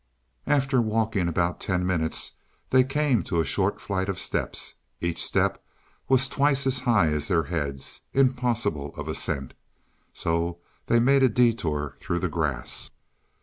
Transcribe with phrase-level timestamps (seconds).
[0.47, 2.31] After walking about ten minutes
[2.71, 4.73] they came to a short flight of steps.
[4.99, 5.63] Each step
[6.09, 9.53] was twice as high as their heads impossible of ascent
[10.11, 12.89] so they made a detour through the grass.